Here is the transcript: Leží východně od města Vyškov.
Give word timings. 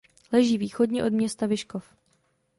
Leží 0.33 0.57
východně 0.57 1.03
od 1.05 1.13
města 1.13 1.45
Vyškov. 1.45 1.85